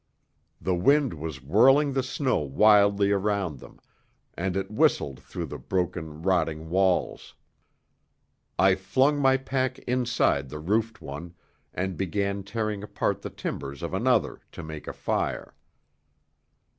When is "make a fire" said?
14.63-15.53